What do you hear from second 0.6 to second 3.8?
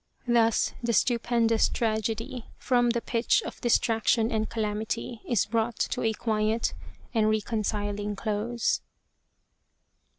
the stupendous tragedy, from the pitch of dis